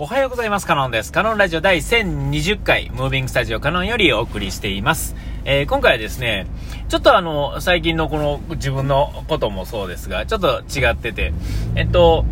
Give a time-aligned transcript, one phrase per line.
[0.00, 0.66] おはようございます。
[0.68, 1.10] カノンです。
[1.10, 5.16] カノンラジオ第1020回、ムービングスタジオカノンよりお送りしています。
[5.44, 6.46] えー、今回はですね、
[6.88, 11.32] ちょっとあの、最近のこの自分のこともそうですが、ちょっと違ってて、
[11.74, 12.24] えっと、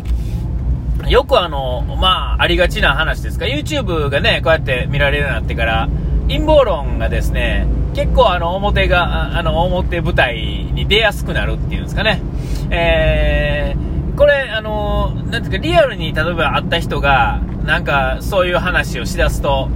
[1.09, 5.89] よくあの、まあ、ありがちな話ですが、YouTube がね、こうやって見られるようになってから、
[6.29, 12.21] 陰謀論がですね、結構あの、表が、あの、表舞台に出やすくなるっていうんですかね。
[12.69, 13.87] えー、
[14.17, 19.69] これ、あの、なんていうか、リアルに例えば会った人が、なんかそういう話をしだすと、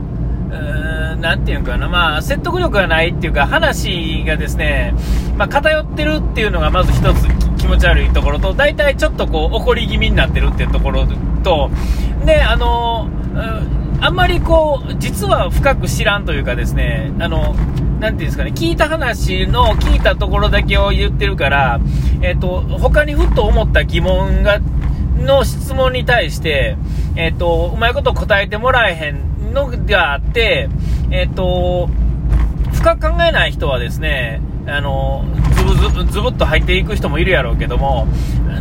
[0.50, 4.96] うーん、なんていうかな、まあ、説得力がないっていうか、話がですね、
[5.38, 7.28] まあ、偏ってるっていうのがまず一つ
[7.58, 11.06] 気持ち悪いところと、大体ちょっとこう、怒り気味になってるっていうところ
[11.44, 11.70] と、
[12.26, 13.08] で、あの、
[14.04, 17.54] あんまりこう、実は深く知らんというかですね、あの、
[18.00, 21.80] なんていうんですかね、聞いた話の聞いたところだけを言ってるから、
[22.24, 24.60] えっ、ー、と、他にふっと思った疑問が、
[25.20, 26.78] の質問に対して、
[27.16, 30.68] えっ、ー、と、うまいこと答えてもらえへんのがあって、
[31.12, 31.88] えっ、ー、と、
[32.82, 35.24] 深く考えない人はですね、あの、
[35.56, 38.08] ズブズブ、ズブっと入っていく人もいるやろうけども、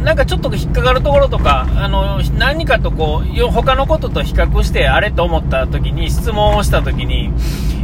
[0.04, 7.32] なんかちょっと引っかかるところとか、あの、何かとこう、他のことと比較して、あれと思った時に、質問をした時に、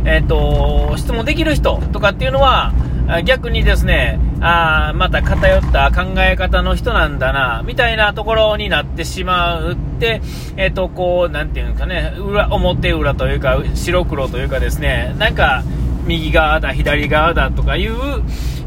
[0.04, 2.74] えっ、ー、と、質問できる人とかっていうのは、
[3.24, 10.20] 逆にですね、あまた偏った考え方の人なんだな、みたいなところになってしまうって、
[10.58, 15.62] えっ、ー、と、こう、なんていうんですかね、裏、表裏というか、白黒というかですね、なんか、
[16.06, 17.96] 右側だ、左側だとかいう、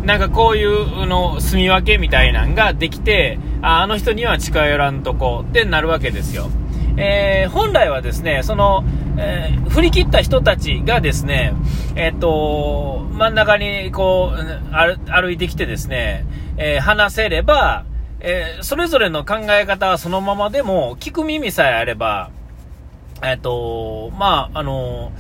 [0.04, 6.50] なんかこういうの住み分けみたいなんができて、ああの人には近寄らんとこってなるわけですよ。
[6.98, 8.84] えー、本来はですね、その、
[9.18, 11.54] えー、振り切った人たちがですね、
[11.96, 16.26] えっ、と、真ん中にこう、歩いてきてですね、
[16.58, 17.86] えー、話せれば、
[18.22, 22.32] えそれぞれの考え方はそのままでも、聞く耳さえあれば、
[23.24, 25.12] えっ、と、まあ、あの、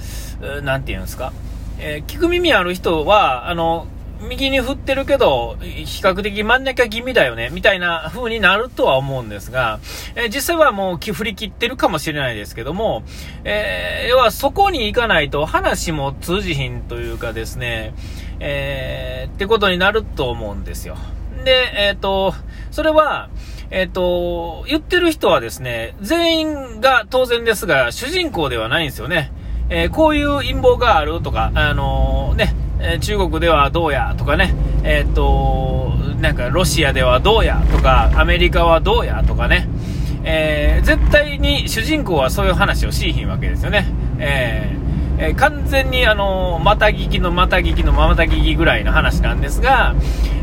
[0.63, 1.31] なんて言うんですか、
[1.79, 3.87] え聞く耳ある人は、あの、
[4.21, 9.79] 右に振ってるけど、比較的真ん中気味だよね、みたいな風になるとは思うんですが、
[10.15, 13.03] えー、実際はもう振り切ってるかもしれないですけども、
[13.45, 17.93] えー、要はそこに行かないと話も通じひんというかですね、
[18.41, 20.97] えー、ってことになると思うんですよ。
[21.45, 22.33] で、えっ、と、
[22.71, 23.29] それは、
[23.71, 29.31] えっ、と、言ってる人はですね、全員が当然ですが、主人公ではないんですよね。
[29.69, 34.53] えー、こういう陰謀があるとか、あのー、ね、中国ではどうやとかね、
[34.83, 39.67] えっと、なんかロシアではどうやとか、アメリカはどうやとかね、
[40.23, 43.85] え絶対に主人公はそういう話をしいひんわけですよね。
[44.19, 44.78] え
[45.19, 49.93] え完全にあの、また聞きのまた聞きのまた聞きぐらいの話なんですが、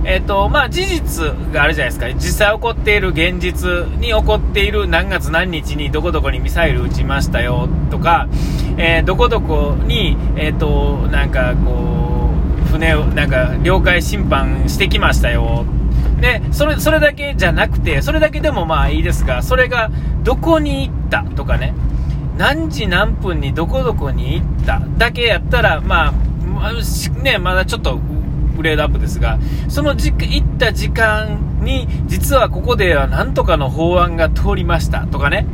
[0.04, 2.12] えっ、と、まあ、事実があるじゃないですか。
[2.12, 8.28] 実際起こっている現実に起こっている何月何日にどこどこにミサイル撃ちましたよとか、
[8.76, 12.31] え、どこどこに、えっ、と、なんかこ
[12.62, 15.64] う、船を、なんか、領海侵犯してきましたよ。
[16.20, 19.91] で、それ、それだけじゃなくて、それだけでもまあいいですが、それが
[20.22, 21.75] どこに行ったとかね、
[22.36, 24.80] 何時何分にどこどこに行った？
[24.98, 26.12] だけやったら、ま
[26.60, 27.98] あ、ね、まだちょっと
[28.56, 29.38] グレードアップですが、
[29.69, 35.46] そのじ行った時間に、実はここではなんとかの法案が通りましたとかね。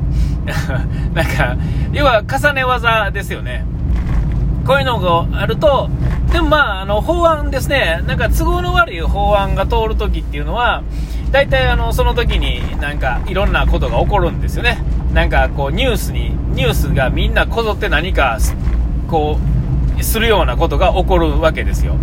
[1.14, 1.56] なんか、
[1.92, 3.64] 要は重ね技ですよね。
[4.66, 5.88] こういうのがあると、
[6.32, 10.82] でもまあ、あの、法案ですね、なんか都合の悪い法案が通るときっていうのは、
[11.32, 14.78] 大体あの、その時になんかいろんなことが起こるんですよね。
[15.12, 18.38] なんかこうニュースに、ニュースがみんなこぞって何か、
[19.08, 19.38] こ
[19.98, 21.96] う、するようなことが起こるわけですよ。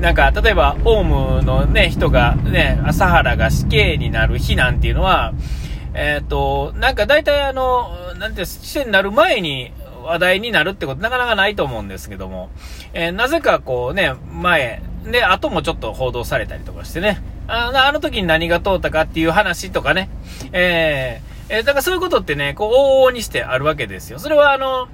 [0.00, 5.32] なんか、例えば、オウムのね、人が、ね、朝原が死刑になる日なんていうのは、
[5.94, 12.50] えっ、ー、と、なんか大体あの、なんて、死刑になる前に話題になるってことなかなかないと思うんですけども、
[12.92, 20.08] えー、なぜかこうね、前、で、後もちょっと報道されたりとかしてね、あの時に何が通ったかっていう話とかね、
[20.52, 24.18] えー、えー、だからそういうことってね、こう、往々にしてあるわけですよ。
[24.18, 24.88] それはあの、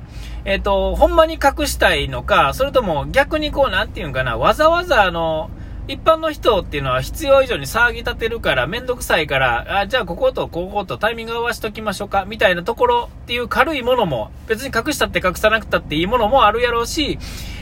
[0.45, 5.51] えっ、ー、と、ほんまに隠したいのか、それとも逆にこう、なんていうんかな、わざわざあの、
[5.87, 17.21] 一般の人っていうのは必要以上に騒ぎ立てるから、めんどくさいから、あ、じゃあこことこことタイミング合わしときましょうか、みたいなところっていう軽いものも、別に隠したって隠さなくたっていいものもあるやろうし、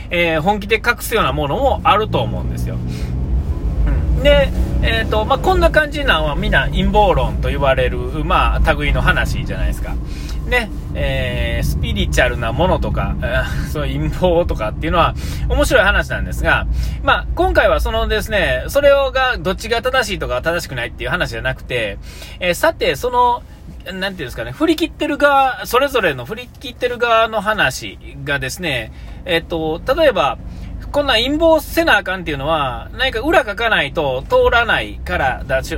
[0.09, 2.77] えー、本気で隠すようなものもあると思うんですよ。
[2.77, 4.49] うん、で、
[4.81, 9.95] えっ、ー、と、まあ、こんな感じなのはみんな陰謀論と言われる、まあ、類の話じゃないですか。
[10.47, 13.15] ね、えー、スピリチュアルなものとか、
[13.71, 15.13] そういう陰謀とかっていうのは
[15.49, 16.67] 面白い話なんですが、
[17.03, 21.97] まあ、今回はそのですね、それをが、どっちが正しいとか正しくないっていう話じゃなくて、
[22.39, 23.43] えー、さて、その、
[23.93, 28.91] なんていうんですかね、振り切ってる側、それぞれの振り切ってる側の話がですね、
[29.25, 30.37] えっと、例えば、
[30.91, 35.77] こんな陰謀せなあかんっていうのは、何か裏書かないと通らないからだし、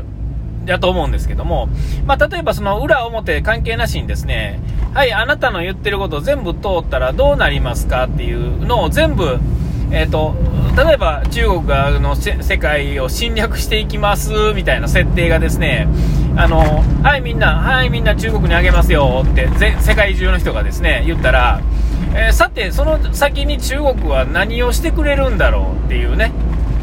[0.66, 1.68] だと思うんですけども、
[2.06, 4.60] まあ、例えばその裏表関係なしにですね、
[4.94, 9.40] はい、あなたの言ってること全部通ったらどうなりますかっていうのを全部、
[9.92, 10.36] えっ、ー、と、
[10.78, 15.88] 例えば中国がの世界を侵略していきますみたいな設定がですね、
[16.36, 19.50] あの、はいみんな、はいみんな中国にあげますよって
[19.82, 21.62] 世界中の人がですね、言ったら、
[22.14, 26.32] えー、さて、その先に中国は何をしてくれるんだろうっていうね、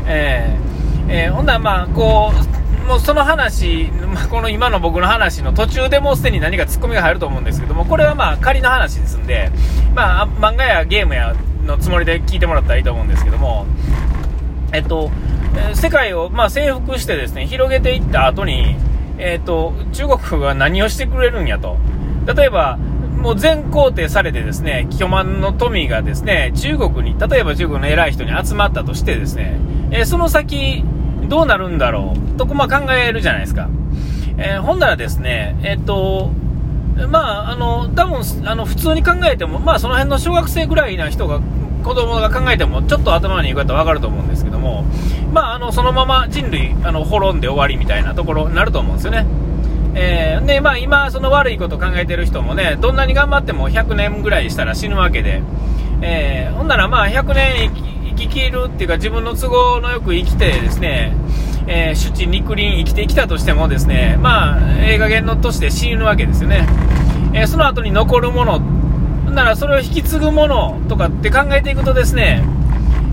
[0.06, 2.32] えー、えー、ほんならまあ、こ
[2.84, 9.50] う、もうその話、まあ、この今の僕の話の途中でもうすでに何かツッコミが入ると思うんですけども、これはまあ仮の話ですんで、
[9.94, 11.34] まあ、漫画やゲームや
[11.64, 13.66] のつもりで聞いてもらったらいいと思うんですけども、
[14.72, 15.10] えっと、
[15.74, 18.76] 世界を、まあ、征服してですね、広げていった後に、
[19.18, 21.76] えっと、中国が何をしてくれるんやと。
[22.32, 22.78] 例えば、
[23.16, 29.58] もう全肯定されてですね、巨万の富がですね、中国に、例えば中国の偉い人に集まったとしてですね、
[29.90, 30.84] えー、その先、
[31.28, 33.68] どうなるんだろう、と、ま、考えるじゃないですか。
[34.38, 36.30] えー、ほんならですね、えっと、
[37.08, 41.40] まあ、あの、多分、あの、普通に考えても、まあ、その辺の小学生ぐらいな人が、
[41.84, 44.84] 子供が考えても、ちょっと頭にいく方わかると思うんですけども、
[45.32, 49.26] まあ、あの、そのまま人類、あの、滅んで終わりみたいなところになると思うんですよね。
[49.98, 55.42] えー、で、まあ、今、その悪いこと考えてる人もね、どんなに頑張っても100年ぐらいしたら死ぬわけで、
[56.02, 57.70] えー、ほんならまあ、100年
[58.10, 61.16] 生き切るっていうか、自分の都合のよく生きてですね、
[61.66, 66.68] えー、主肉林生きてきたとしてもですね、まあ、映画減のとして死ぬわけですよね。
[67.32, 72.44] えー、その後に残るものほん、ならそれを引き継ぐものとかって考えていくとですね、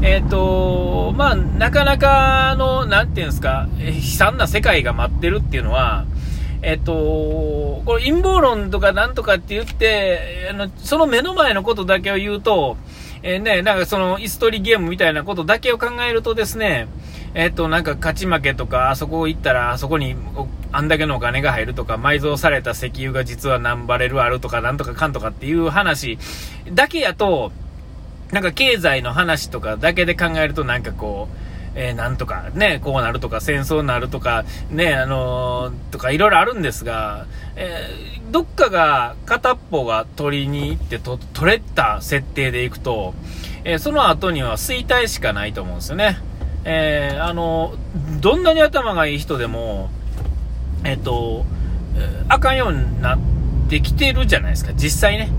[0.01, 6.03] えっ、ー、と、まあ、なかなかの、なんていうんですか、悲惨な世界が待ってるっていうのは、
[6.63, 12.77] えっ、と、これ陰謀論とかなんとかって言って、あの、その目の前のことだけを言うと、
[13.21, 16.87] えー、ね、なんかその、椅子取りゲームみたいなことだけを考えるとですね、
[17.35, 20.15] えっと、なんか勝ち負けとか、あそこ行ったら、あそこに
[20.71, 26.17] あんだけのお金が入るとか、埋蔵された石油が実は何バレルあるとか、なんとかかんとかっていう話
[26.71, 27.51] だけやと、
[28.31, 31.42] なんか経済の話とかだけで考えるとなんかこう、
[31.75, 37.25] えー、なんとかね、こうなるとか、戦争になるとか、ね、あのー、とかいろいろあるんですが、
[37.55, 43.13] えー、どっかが片っぽが取りに行ってと取れた設定でいくと、
[43.65, 46.17] えその後には衰退しかないと思うんですよね。
[46.65, 47.73] えー、あの、
[48.21, 49.89] どんなに頭がいい人でも、
[50.83, 51.45] えっ、と、
[52.27, 53.19] あかんようになっ
[53.69, 55.29] てきてるじゃないですか、実際ね。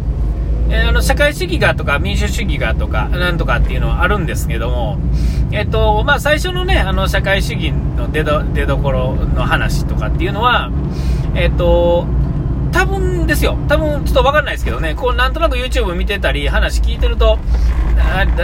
[0.74, 4.98] えー、あの、社会主義がとか民主主義がとか、なんとかっていうのはあるんですけども、
[5.52, 10.72] えっ、と、まあ、最初のね、あの、社会主義の出ど、ころの話とかっていうのは、
[11.36, 12.06] えっ、と、
[12.74, 13.56] 多分ですよ。
[13.68, 17.38] 多分、ちょっとわかんないですけどね、こう、なんとなく YouTube 見てたり、話聞いてると、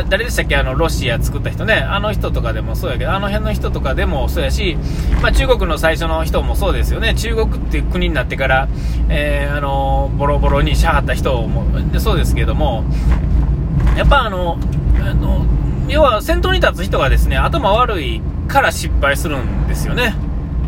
[0.09, 0.57] 誰でしたっけ？
[0.57, 1.75] あの、ロシア作った人ね。
[1.75, 4.79] あの人とかでもそうやけど、あの辺の人とかでもそうやし、
[5.21, 7.15] まあ、中国の最初の人もそうですよね。
[7.15, 8.69] 中国っていう国になってから、
[9.09, 11.65] えー、あの、ボロボロにしはった人も、
[11.99, 12.85] そうですけども、
[13.97, 14.59] やっぱあの、
[15.01, 15.45] あの、
[15.89, 20.15] 要は先頭に立つ人がですね、頭悪いから失敗するんですよね。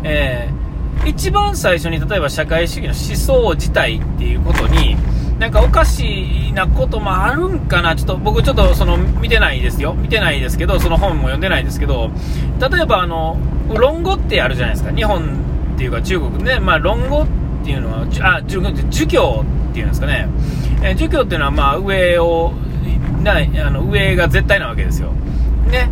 [0.03, 0.63] えー
[1.05, 4.95] 一番最初に例えば社会主義の思想自体っていうことに、
[5.39, 9.93] なんかおかしなこともあるんかな、ちょっと僕ちょっとその見てないですよ。
[9.93, 12.11] 見てないですけど、その本も読んでないですけど、
[12.59, 13.37] 例えばあの、
[13.69, 14.95] 論語ってあるじゃないですか。
[14.95, 15.23] 日本
[15.75, 17.27] っていうか中国ね、まあ論語っ
[17.65, 18.61] ていうのは、あ、儒
[19.07, 20.27] 教っていうんですかね。
[20.83, 22.53] え儒教っていうのはまあ上を、
[23.23, 25.11] なあの上が絶対なわけですよ。
[25.71, 25.89] ね。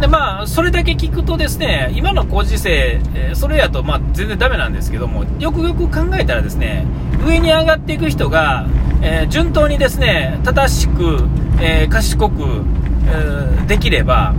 [0.00, 3.00] でまあ、それだけ聞くとですね、今のご時世、
[3.34, 6.86] それやとまあ全然ダメなんですけども、よくよく考えたらですね、
[7.26, 8.66] 上に上がっていく人が、
[9.02, 11.24] えー、順当にですね、正しく、
[11.60, 12.64] え賢く、
[13.08, 14.34] えできれば、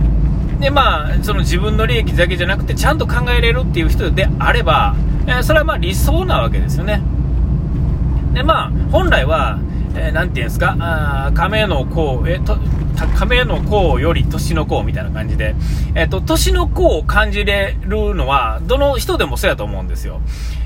[0.60, 4.94] でまあ、その自分の利益だけじゃなくて、ちゃんと考えれるっていう人であれば、
[5.26, 7.02] えそれはま理想なわけですよね。
[8.34, 9.58] でまあ、本来は、
[9.94, 12.58] えー、ていうんですか、あ亀の甲、えと、
[13.18, 15.54] 亀の甲より年の甲みたいな感じで、
[15.94, 20.20] えっ、と、年の甲を感じれるのは、どの人でもそうやと思うんですよ。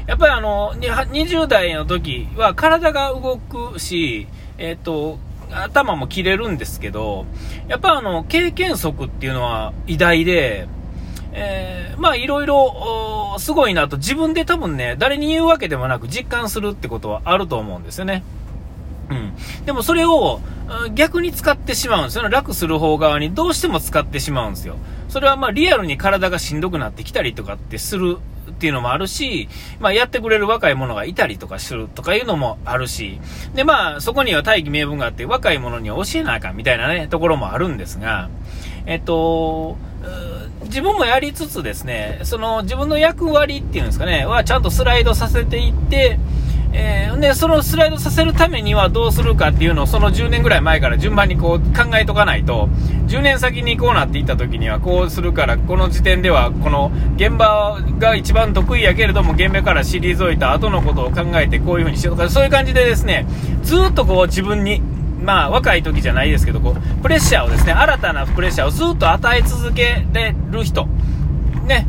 [0.07, 4.27] やっぱりあの、20代の時は体が動くし、
[4.59, 5.19] えっ、と、
[5.51, 7.27] 頭も切れるんですけど、
[7.69, 10.67] やっぱあの、経験則っていうのは偉大で、
[11.35, 18.23] えー、まあいろいろ、すごいなと自分で多分ね、誰に言うわけでもなく実感するってことはあると思うんですよね。
[19.13, 19.65] うん。
[19.67, 20.41] でもそれを
[20.95, 22.29] 逆に使ってしまうんですよ。
[22.29, 24.77] 楽する方側にどうしても使ってしまうんですよ。
[25.09, 28.17] それはまあリアルに体がしんどくなってきたりとかってする
[28.51, 29.49] っていうのもあるし、
[29.81, 33.19] まあ、やってくれる若い者がいたりとかするとかいうのもあるし、
[33.55, 38.31] で、まあ、そこには大義名分があって、若い者には教えなあかんみたいなね、ところもあるんですが、
[38.87, 39.77] えっと、
[40.65, 46.19] 自分もやりつつですね、その自分の役割っていうんですかね、はちゃんとスライドさせていって、
[46.75, 52.69] えー、で、そのスライドさせるためにはどうするかっていうのをその10年ぐらい前から順番にこう考えとかないと、
[53.09, 63.27] 10年先にこうなっていった時にはこうするから、この時点ではこの現場が一番得意やけれども現場から退いた後のことを考えてこういう風にしようとか、そういう感じでですね、
[63.63, 64.83] ずっとこう自分に
[65.23, 70.89] まあ、若い時じゃないですけど、こう、プレッシャーをですね、新たなプレッシャーをずっと与え続けれる人。
[71.65, 71.87] ね。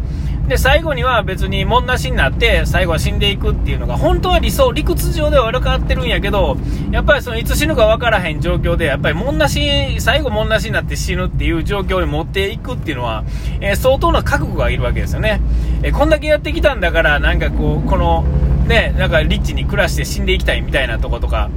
[0.48, 6.58] で、最後には別にもんなしになって、最後は死んでいくっていうのが、本当は理想、理屈上では悪かってるんやけど、
[6.92, 13.24] やっぱりその、いつ死ぬか分からへん状況で、やっぱりもんなし、最後もんなしになって死ぬっていう状況に持っていくっていうのは、
[13.62, 15.40] えー、相当な覚悟がいるわけですよね。
[15.82, 18.26] えー、こんだけやってきたんだから、なんかこう、この、
[18.68, 21.50] ね、なんかリッチに暮らして死んでいきたいみたいなとことか、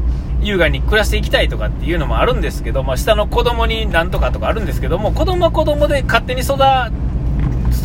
[0.43, 6.55] 優雅に暮らしていきたいとかっていうのもあるんですけど、まあ、下の子供になんとかとかあるんですけども、子供は子供で勝手に育、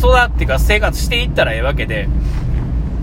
[0.08, 2.08] 育っていうか生活していったらええわけで、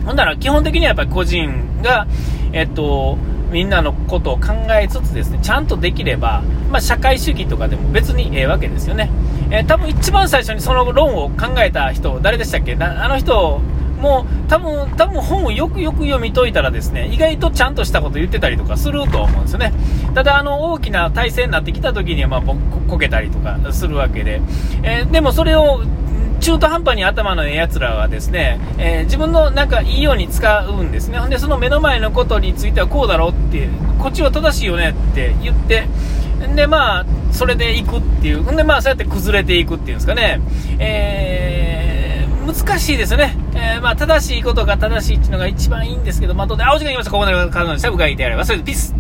[0.06, 2.08] ほんなら基本的にはやっぱり個人が、
[2.52, 3.18] えっと、
[3.52, 9.10] みんなのことを考えつつですね、ちゃんとできれば、まあ、社会主義とかでも別にええわけですよね。
[9.50, 12.76] えー、多分一番最初にその論を考えた人、誰でしたっけ？
[12.76, 13.60] あの人、
[14.00, 19.74] もう多分、多分本をよくよく読み解いたらですね、意外とちゃんとしたこと言ってたりとかすると思うんですよね。
[20.16, 22.42] ただ、あの、大きな体制になってきた時には、まあ、
[22.88, 24.42] こけたりとかするわけで、
[24.84, 25.82] えー、でもそれを、
[26.40, 31.20] 中途半端に頭のええ奴らはですね、えー、自分のなんかいいように使うんですね。
[31.20, 33.68] ほんで、その目の前のことについてはこうだろうって、
[34.00, 35.88] こっちは正しいよねって言って、
[36.48, 38.52] んで、まあ、それで行くっていう。
[38.52, 40.40] んで、まあ、そうやって崩れていくっていうんですかね。
[40.80, 43.36] えー、難しいですね。
[43.54, 47.12] えー、まあ、正しいことが正しいっていうのが一番いいんですけど、まあ、どうで、あ、お時間来ました。
[47.12, 48.96] ここまでからの下部書いてあれば、それでピス